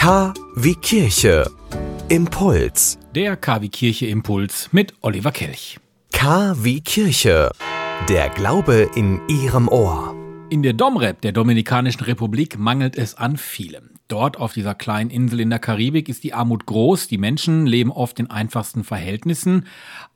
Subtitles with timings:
[0.00, 1.44] K wie Kirche.
[2.08, 2.98] Impuls.
[3.14, 5.78] Der KW Kirche Impuls mit Oliver Kelch.
[6.10, 7.50] K wie Kirche.
[8.08, 10.16] Der Glaube in Ihrem Ohr.
[10.48, 13.90] In der Domrep der Dominikanischen Republik mangelt es an vielem.
[14.08, 17.92] Dort auf dieser kleinen Insel in der Karibik ist die Armut groß, die Menschen leben
[17.92, 19.66] oft in einfachsten Verhältnissen,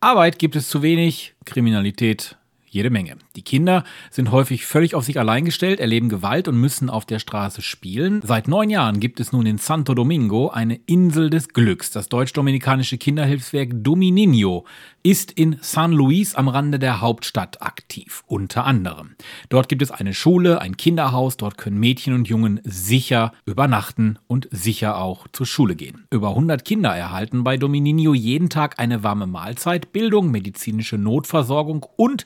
[0.01, 2.39] Arbeit gibt es zu wenig, Kriminalität
[2.75, 3.16] jede Menge.
[3.36, 7.20] Die Kinder sind häufig völlig auf sich allein gestellt, erleben Gewalt und müssen auf der
[7.20, 8.20] Straße spielen.
[8.25, 11.93] Seit neun Jahren gibt es nun in Santo Domingo eine Insel des Glücks.
[11.93, 14.66] Das deutsch-dominikanische Kinderhilfswerk Domininho
[15.04, 19.16] ist in San Luis am Rande der Hauptstadt aktiv, unter anderem.
[19.50, 24.49] Dort gibt es eine Schule, ein Kinderhaus, dort können Mädchen und Jungen sicher übernachten und
[24.50, 26.07] sicher auch zur Schule gehen.
[26.11, 32.25] Über 100 Kinder erhalten bei Domininho jeden Tag eine warme Mahlzeit, Bildung, medizinische Notversorgung und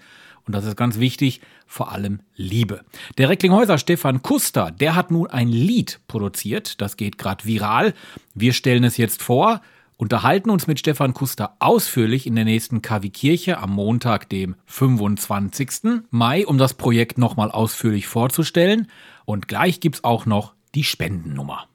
[0.48, 2.80] und das ist ganz wichtig, vor allem Liebe.
[3.19, 7.93] Der Recklinghäuser Stefan Kuster, der hat nun ein Lied produziert, das geht gerade viral.
[8.34, 9.60] Wir stellen es jetzt vor,
[9.99, 16.02] unterhalten uns mit Stefan Kuster ausführlich in der nächsten KW Kirche am Montag, dem 25.
[16.10, 18.88] Mai, um das Projekt nochmal ausführlich vorzustellen.
[19.27, 21.66] Und gleich gibt's auch noch die Spendennummer.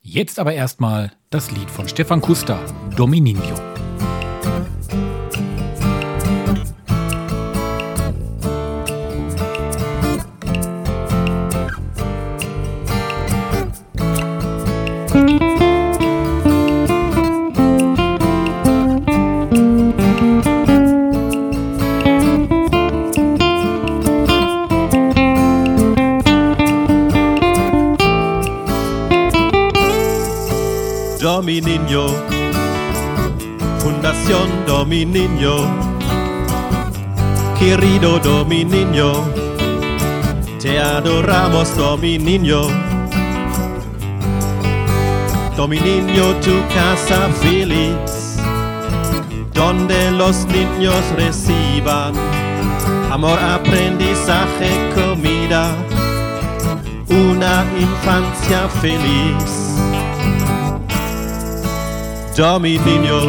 [0.00, 2.64] Jetzt aber erstmal das Lied von Stefan Kuster,
[2.96, 3.73] Domininho.
[31.24, 32.04] Domininho,
[33.78, 35.56] Fundación Domininho,
[37.58, 39.24] querido Domininho,
[40.60, 42.66] te adoramos Domininho.
[45.56, 48.36] Domininho, tu casa feliz,
[49.54, 52.12] donde los niños reciban
[53.10, 55.74] amor, aprendizaje, comida,
[57.08, 59.64] una infancia feliz.
[62.36, 63.20] Domininho,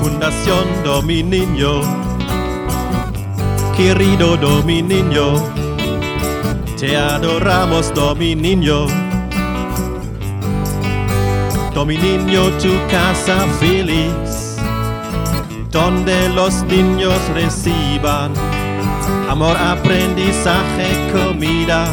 [0.00, 1.80] fundación do mi niño,
[3.76, 5.34] querido Domi niño,
[6.78, 8.86] te adoramos do mi niño.
[11.84, 14.56] Niño tu casa feliz,
[15.70, 18.32] donde los niños reciban
[19.28, 21.86] amor, aprendizaje, comida,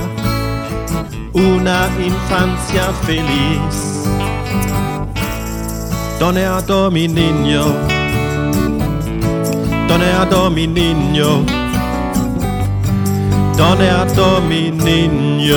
[1.33, 4.18] una infancia feliz.
[6.19, 7.63] Donne a Domininho,
[9.87, 11.45] donne a Domininho,
[13.57, 15.55] donne a Domininho.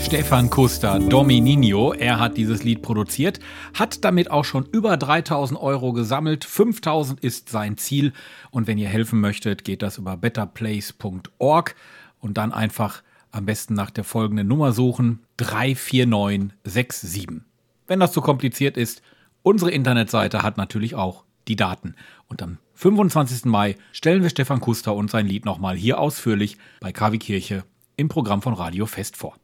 [0.00, 3.38] Stefan Kuster, Domininho, er hat dieses Lied produziert,
[3.74, 6.46] hat damit auch schon über 3000 Euro gesammelt.
[6.46, 8.14] 5000 ist sein Ziel.
[8.50, 11.74] Und wenn ihr helfen möchtet, geht das über betterplace.org
[12.18, 17.49] und dann einfach am besten nach der folgenden Nummer suchen: 34967.
[17.90, 19.02] Wenn das zu kompliziert ist,
[19.42, 21.96] unsere Internetseite hat natürlich auch die Daten.
[22.28, 23.46] Und am 25.
[23.46, 27.64] Mai stellen wir Stefan Kuster und sein Lied nochmal hier ausführlich bei KW Kirche
[27.96, 29.34] im Programm von Radio Fest vor.